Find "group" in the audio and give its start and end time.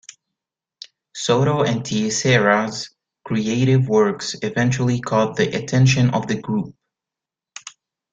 6.41-6.73